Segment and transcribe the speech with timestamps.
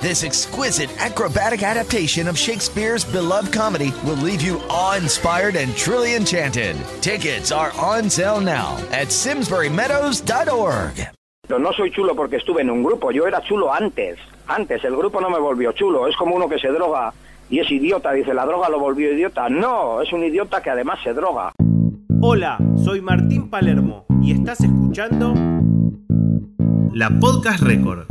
[0.00, 6.74] This exquisite acrobatic adaptation of Shakespeare's beloved comedy will leave you awe-inspired and truly enchanted.
[7.02, 11.06] Tickets are on sale now at simsburymeadows.org.
[11.50, 14.18] No soy chulo porque estuve en un grupo, yo era chulo antes.
[14.46, 16.08] Antes, el grupo no me volvió chulo.
[16.08, 17.12] Es como uno que se droga
[17.50, 18.12] y es idiota.
[18.12, 19.50] Dice, la droga lo volvió idiota.
[19.50, 21.52] No, es un idiota que además se droga.
[22.22, 25.34] Hola, soy Martín Palermo y estás escuchando
[26.94, 28.06] la Podcast Record.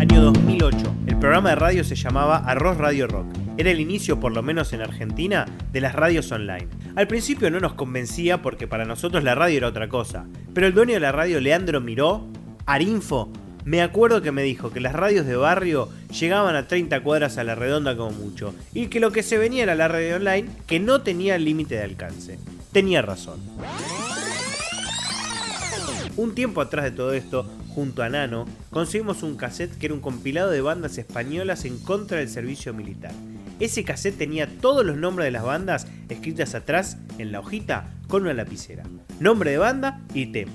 [0.00, 0.94] Año 2008.
[1.08, 3.26] El programa de radio se llamaba Arroz Radio Rock.
[3.58, 6.68] Era el inicio, por lo menos en Argentina, de las radios online.
[6.96, 10.24] Al principio no nos convencía porque para nosotros la radio era otra cosa.
[10.54, 12.26] Pero el dueño de la radio, Leandro Miró,
[12.64, 13.30] Arinfo,
[13.66, 17.44] me acuerdo que me dijo que las radios de barrio llegaban a 30 cuadras a
[17.44, 20.80] la redonda como mucho, y que lo que se venía era la radio online que
[20.80, 22.38] no tenía límite de alcance.
[22.72, 23.38] Tenía razón.
[26.20, 30.02] Un tiempo atrás de todo esto, junto a Nano, conseguimos un cassette que era un
[30.02, 33.12] compilado de bandas españolas en contra del servicio militar.
[33.58, 38.24] Ese cassette tenía todos los nombres de las bandas escritas atrás en la hojita con
[38.24, 38.82] una lapicera.
[39.18, 40.52] Nombre de banda y tema.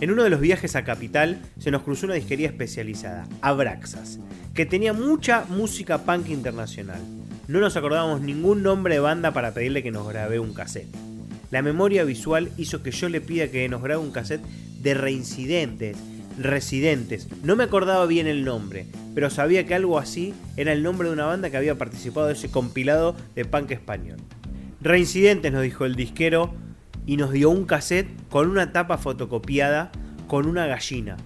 [0.00, 4.20] En uno de los viajes a Capital se nos cruzó una disquería especializada, Abraxas,
[4.54, 7.02] que tenía mucha música punk internacional.
[7.46, 11.13] No nos acordábamos ningún nombre de banda para pedirle que nos grabe un cassette.
[11.50, 14.44] La memoria visual hizo que yo le pida que nos grabe un cassette
[14.80, 15.96] de reincidentes,
[16.38, 17.28] residentes.
[17.42, 21.14] No me acordaba bien el nombre, pero sabía que algo así era el nombre de
[21.14, 24.18] una banda que había participado de ese compilado de punk español.
[24.80, 26.54] Reincidentes nos dijo el disquero
[27.06, 29.92] y nos dio un cassette con una tapa fotocopiada
[30.26, 31.16] con una gallina.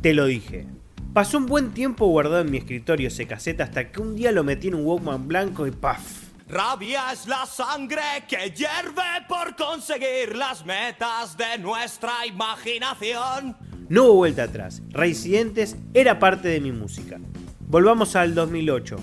[0.00, 0.66] Te lo dije.
[1.12, 4.44] Pasó un buen tiempo guardado en mi escritorio ese cassette hasta que un día lo
[4.44, 6.27] metí en un Walkman blanco y ¡paf!
[6.48, 13.54] Rabia es la sangre que hierve por conseguir las metas de nuestra imaginación.
[13.90, 14.80] No hubo vuelta atrás.
[14.88, 17.18] Reincidentes era parte de mi música.
[17.60, 18.96] Volvamos al 2008.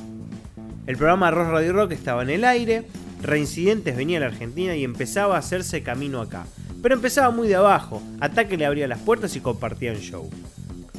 [0.87, 2.87] El programa Arroz Radio Rock estaba en el aire,
[3.21, 6.47] Reincidentes venía a la Argentina y empezaba a hacerse camino acá.
[6.81, 10.31] Pero empezaba muy de abajo, Ataque le abría las puertas y compartía el show.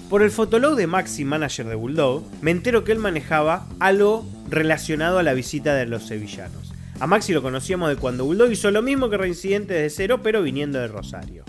[0.08, 5.18] Por el fotolog de Maxi, manager de Bulldog, me entero que él manejaba algo relacionado
[5.18, 6.72] a la visita de los sevillanos.
[6.98, 10.42] A Maxi lo conocíamos de cuando Bulldog hizo lo mismo que Reincidentes de cero, pero
[10.42, 11.44] viniendo de Rosario.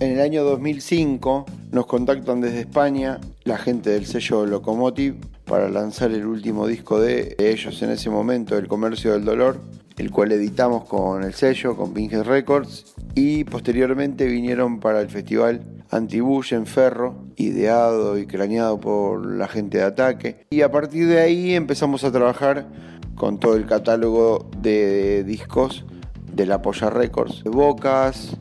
[0.00, 6.12] En el año 2005 nos contactan desde España la gente del sello Locomotive para lanzar
[6.12, 9.60] el último disco de ellos en ese momento, El Comercio del Dolor,
[9.96, 15.62] el cual editamos con el sello, con Pinhead Records, y posteriormente vinieron para el festival
[15.90, 20.46] Antibush en Ferro, ideado y craneado por la gente de Ataque.
[20.50, 22.66] Y a partir de ahí empezamos a trabajar
[23.14, 25.84] con todo el catálogo de discos
[26.32, 28.36] de la Polla Records, Bocas,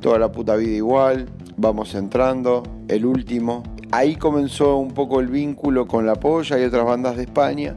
[0.00, 1.26] toda la puta vida igual,
[1.56, 3.62] vamos entrando, el último.
[3.90, 7.76] Ahí comenzó un poco el vínculo con la Polla y otras bandas de España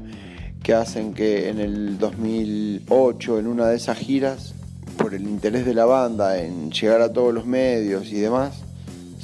[0.62, 4.54] que hacen que en el 2008, en una de esas giras,
[4.98, 8.62] por el interés de la banda en llegar a todos los medios y demás,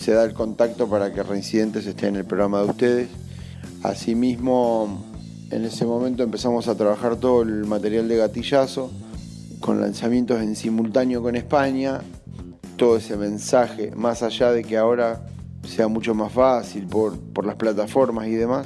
[0.08, 3.10] se da el contacto para que Reincidentes esté en el programa de ustedes.
[3.84, 5.04] Asimismo,
[5.52, 8.90] en ese momento empezamos a trabajar todo el material de gatillazo,
[9.60, 12.00] con lanzamientos en simultáneo con España,
[12.78, 15.26] todo ese mensaje, más allá de que ahora
[15.68, 18.66] sea mucho más fácil por, por las plataformas y demás,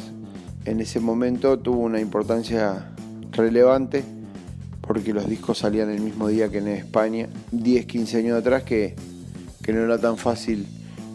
[0.66, 2.94] en ese momento tuvo una importancia
[3.32, 4.04] relevante
[4.82, 8.94] porque los discos salían el mismo día que en España, 10, 15 años atrás, que,
[9.64, 10.68] que no era tan fácil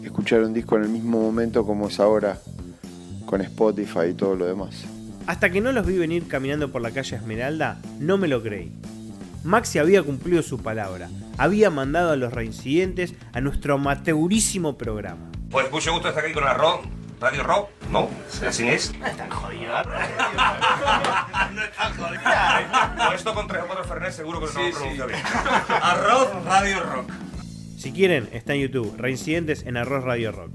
[0.07, 2.39] escuchar un disco en el mismo momento como es ahora
[3.25, 4.85] con Spotify y todo lo demás.
[5.27, 8.71] Hasta que no los vi venir caminando por la calle Esmeralda, no me lo creí.
[9.43, 15.31] Maxi había cumplido su palabra, había mandado a los reincidentes a nuestro amateurísimo programa.
[15.49, 16.81] Pues mucho gusto estar aquí con Arroz,
[17.19, 18.09] Radio Rock, ¿no?
[18.45, 18.93] Así es.
[18.99, 19.73] No es tan jodido.
[21.53, 22.21] no es tan jodido.
[23.05, 25.19] Con esto con tres o cuatro Fernet seguro que no lo pronuncio bien.
[25.81, 27.11] Arroz Radio Rock.
[27.77, 30.49] Si quieren, está en YouTube, reincidentes en Arroz Radio Rock.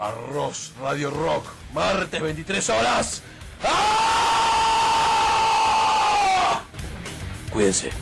[0.00, 3.22] Arroz Radio Rock, martes 23 horas.
[3.62, 4.24] ¡Ah!
[7.52, 7.92] Cuídense.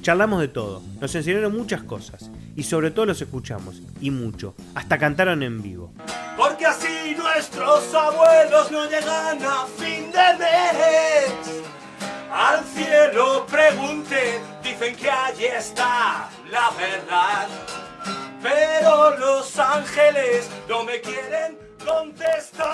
[0.00, 4.96] Charlamos de todo, nos enseñaron muchas cosas y sobre todo los escuchamos, y mucho, hasta
[4.96, 5.92] cantaron en vivo.
[6.34, 6.64] Porque
[7.14, 11.62] nuestros abuelos no llegan a fin de mes.
[12.30, 17.48] Al cielo pregunté, dicen que allí está la verdad.
[18.42, 22.72] Pero los ángeles no me quieren contestar.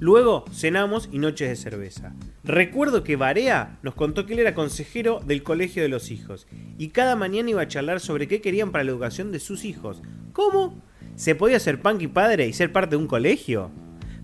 [0.00, 2.14] Luego cenamos y noches de cerveza.
[2.44, 6.46] Recuerdo que Barea nos contó que él era consejero del colegio de los hijos
[6.78, 10.00] y cada mañana iba a charlar sobre qué querían para la educación de sus hijos.
[10.32, 10.80] ¿Cómo?
[11.18, 13.72] ¿Se podía ser punk y padre y ser parte de un colegio?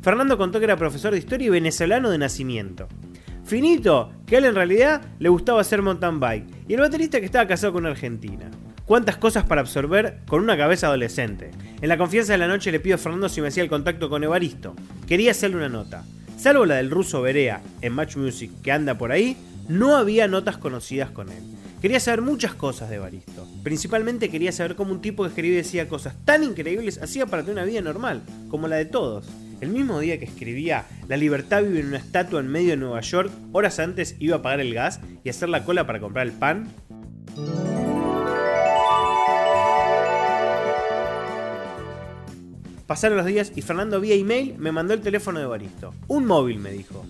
[0.01, 2.87] Fernando contó que era profesor de historia y venezolano de nacimiento.
[3.45, 7.27] Finito, que a él en realidad le gustaba hacer mountain bike, y el baterista que
[7.27, 8.49] estaba casado con una argentina.
[8.87, 11.51] Cuántas cosas para absorber con una cabeza adolescente.
[11.83, 14.09] En la confianza de la noche le pido a Fernando si me hacía el contacto
[14.09, 14.77] con Evaristo.
[15.09, 16.05] Quería hacerle una nota.
[16.37, 19.37] Salvo la del ruso Berea en Match Music que anda por ahí,
[19.69, 21.43] no había notas conocidas con él.
[21.85, 23.47] Quería saber muchas cosas de Evaristo.
[23.63, 27.57] Principalmente quería saber cómo un tipo que escribía decía cosas tan increíbles hacía para tener
[27.57, 29.27] una vida normal, como la de todos.
[29.61, 33.03] El mismo día que escribía La libertad vive en una estatua en medio de Nueva
[33.03, 36.33] York, horas antes iba a pagar el gas y hacer la cola para comprar el
[36.33, 36.73] pan.
[42.87, 45.93] Pasaron los días y Fernando vía email me mandó el teléfono de Evaristo.
[46.09, 47.05] Un móvil, me dijo.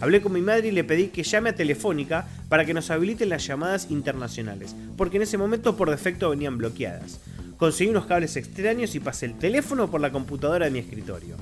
[0.00, 3.28] Hablé con mi madre y le pedí que llame a Telefónica para que nos habiliten
[3.28, 7.20] las llamadas internacionales, porque en ese momento por defecto venían bloqueadas.
[7.58, 11.36] Conseguí unos cables extraños y pasé el teléfono por la computadora de mi escritorio.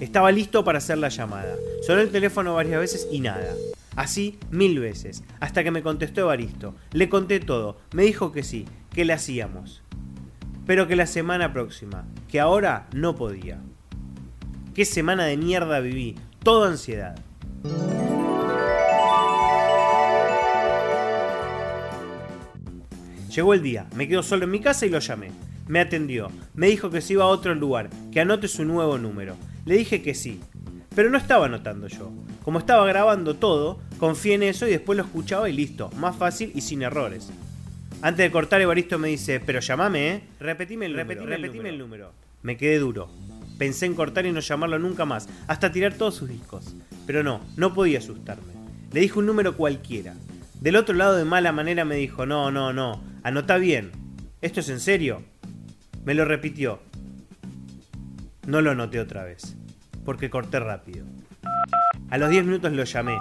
[0.00, 1.56] Estaba listo para hacer la llamada.
[1.86, 3.52] Sonó el teléfono varias veces y nada.
[3.96, 6.74] Así mil veces, hasta que me contestó Evaristo.
[6.92, 8.64] Le conté todo, me dijo que sí,
[8.94, 9.82] que le hacíamos.
[10.66, 13.60] Pero que la semana próxima, que ahora no podía.
[14.72, 17.16] Qué semana de mierda viví, toda ansiedad.
[23.34, 25.30] Llegó el día, me quedo solo en mi casa y lo llamé.
[25.68, 29.36] Me atendió, me dijo que se iba a otro lugar, que anote su nuevo número.
[29.66, 30.40] Le dije que sí,
[30.94, 32.10] pero no estaba anotando yo.
[32.42, 36.50] Como estaba grabando todo, confié en eso y después lo escuchaba y listo, más fácil
[36.54, 37.30] y sin errores.
[38.00, 40.22] Antes de cortar, Evaristo me dice, pero llamame, ¿eh?
[40.40, 42.12] Repetime el número, repetime, el número.
[42.42, 43.10] Me quedé duro.
[43.58, 46.74] Pensé en cortar y no llamarlo nunca más, hasta tirar todos sus discos.
[47.06, 48.52] Pero no, no podía asustarme.
[48.92, 50.14] Le dije un número cualquiera.
[50.60, 53.92] Del otro lado de mala manera me dijo, no, no, no, anota bien.
[54.40, 55.22] ¿Esto es en serio?
[56.04, 56.80] Me lo repitió.
[58.46, 59.56] No lo anoté otra vez,
[60.04, 61.04] porque corté rápido.
[62.10, 63.18] A los 10 minutos lo llamé,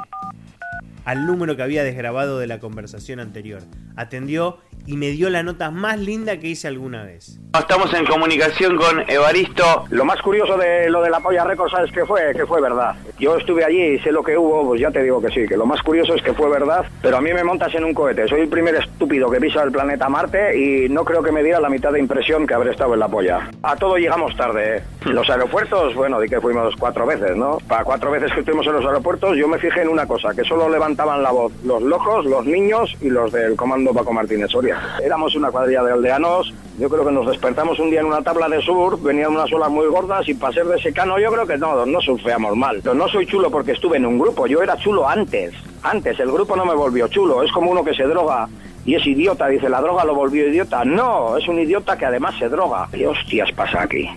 [1.03, 3.63] al número que había desgrabado de la conversación anterior.
[3.95, 7.39] Atendió y me dio la nota más linda que hice alguna vez.
[7.59, 9.85] Estamos en comunicación con Evaristo.
[9.89, 12.33] Lo más curioso de lo de la polla récord, ¿sabes qué fue?
[12.33, 12.95] Que fue verdad.
[13.19, 15.57] Yo estuve allí y sé lo que hubo, pues ya te digo que sí, que
[15.57, 18.27] lo más curioso es que fue verdad, pero a mí me montas en un cohete.
[18.27, 21.59] Soy el primer estúpido que pisa el planeta Marte y no creo que me diera
[21.59, 23.49] la mitad de impresión que habré estado en la polla.
[23.63, 24.77] A todo llegamos tarde.
[24.77, 24.83] ¿eh?
[25.05, 27.57] Los aeropuertos, bueno, di que fuimos cuatro veces, ¿no?
[27.67, 30.43] Para cuatro veces que estuvimos en los aeropuertos, yo me fijé en una cosa, que
[30.43, 34.76] solo levantaban la voz los locos, los niños y los del comando Paco Martínez Soria.
[35.03, 38.47] Éramos una cuadrilla de aldeanos, yo creo que nos despertamos un día en una tabla
[38.47, 41.57] de sur, venían unas olas muy gordas y para ser de secano yo creo que
[41.57, 42.79] no, no surfeamos mal.
[42.83, 45.53] Pero no soy chulo porque estuve en un grupo, yo era chulo antes,
[45.83, 48.47] antes, el grupo no me volvió chulo, es como uno que se droga
[48.87, 50.85] y es idiota, dice, la droga lo volvió idiota.
[50.85, 52.87] No, es un idiota que además se droga.
[52.89, 54.09] ¿Qué hostias pasa aquí?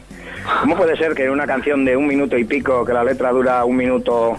[0.61, 3.65] ¿Cómo puede ser que una canción de un minuto y pico, que la letra dura
[3.65, 4.37] un minuto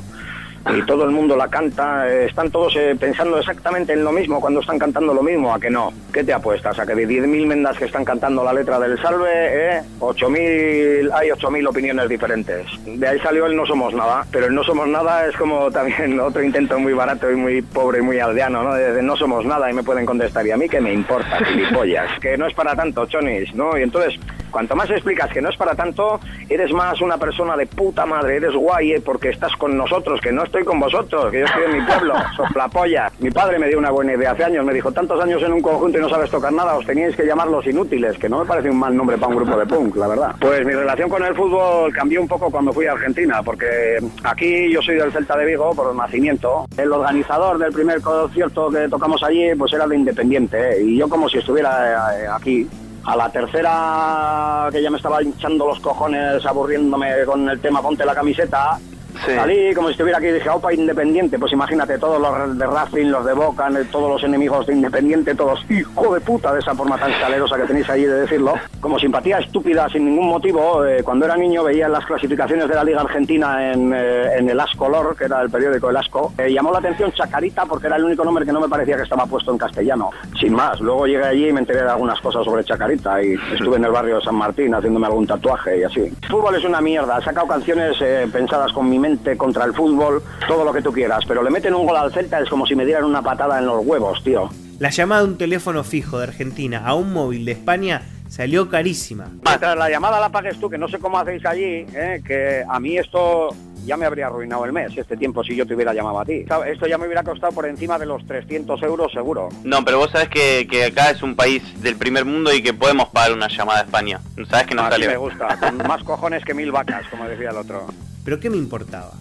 [0.69, 4.39] y todo el mundo la canta, eh, están todos eh, pensando exactamente en lo mismo
[4.39, 5.91] cuando están cantando lo mismo, ¿a que no?
[6.13, 6.77] ¿Qué te apuestas?
[6.79, 11.29] ¿A que de 10.000 mendas que están cantando la letra del salve, eh, 8.000, hay
[11.29, 12.67] 8.000 opiniones diferentes?
[12.85, 16.19] De ahí salió el no somos nada, pero el no somos nada es como también
[16.19, 18.73] otro intento muy barato y muy pobre y muy aldeano, ¿no?
[18.73, 21.43] De, de no somos nada y me pueden contestar, ¿y a mí qué me importa,
[21.45, 22.19] gilipollas?
[22.19, 23.77] Que no es para tanto, chonis, ¿no?
[23.77, 24.19] Y entonces,
[24.51, 28.37] cuanto más explicas que no es para tanto, eres más una persona de puta madre,
[28.37, 31.63] eres guay eh, porque estás con nosotros, que no estoy con vosotros, que yo estoy
[31.63, 33.11] en mi pueblo, soplapolla.
[33.19, 35.61] Mi padre me dio una buena idea hace años, me dijo, tantos años en un
[35.61, 38.45] conjunto y no sabes tocar nada, os teníais que llamar los inútiles, que no me
[38.45, 40.35] parece un mal nombre para un grupo de punk, la verdad.
[40.39, 44.71] Pues mi relación con el fútbol cambió un poco cuando fui a Argentina, porque aquí
[44.71, 46.65] yo soy del Celta de Vigo por nacimiento.
[46.77, 50.83] El organizador del primer concierto que tocamos allí, pues era de Independiente, ¿eh?
[50.83, 52.67] y yo como si estuviera eh, aquí,
[53.03, 58.05] a la tercera que ya me estaba hinchando los cojones aburriéndome con el tema ponte
[58.05, 58.79] la camiseta,
[59.25, 63.25] salí como si estuviera aquí dije, opa, Independiente, pues imagínate, todos los de Racing, los
[63.25, 67.11] de Boca, todos los enemigos de Independiente, todos, hijo de puta, de esa forma tan
[67.19, 68.53] salerosa que tenéis allí de decirlo.
[68.79, 72.83] Como simpatía estúpida, sin ningún motivo, eh, cuando era niño veía las clasificaciones de la
[72.83, 76.51] Liga Argentina en, eh, en el As Color, que era el periódico El Asco, eh,
[76.51, 79.25] llamó la atención Chacarita porque era el único nombre que no me parecía que estaba
[79.25, 80.09] puesto en castellano.
[80.39, 83.77] Sin más, luego llegué allí y me enteré de algunas cosas sobre Chacarita y estuve
[83.77, 86.01] en el barrio de San Martín haciéndome algún tatuaje y así.
[86.01, 89.73] El fútbol es una mierda, he sacado canciones eh, pensadas con mi mente contra el
[89.73, 92.65] fútbol, todo lo que tú quieras, pero le meten un gol al Celta es como
[92.65, 94.49] si me dieran una patada en los huevos, tío.
[94.79, 99.25] La llamada de un teléfono fijo de Argentina a un móvil de España salió carísima.
[99.45, 102.21] Mientras la llamada la pagues tú, que no sé cómo hacéis allí, ¿eh?
[102.25, 103.49] que a mí esto
[103.85, 106.45] ya me habría arruinado el mes, este tiempo, si yo te hubiera llamado a ti.
[106.67, 109.49] Esto ya me hubiera costado por encima de los 300 euros seguro.
[109.63, 112.73] No, pero vos sabés que, que acá es un país del primer mundo y que
[112.73, 114.19] podemos pagar una llamada a España.
[114.49, 115.07] Sabés que nos Así sale.
[115.07, 117.85] me gusta, con más cojones que mil vacas, como decía el otro.
[118.23, 119.13] Pero ¿qué me importaba?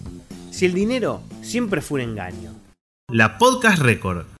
[0.51, 2.53] Si el dinero siempre fue un engaño.
[3.09, 4.40] La Podcast Record.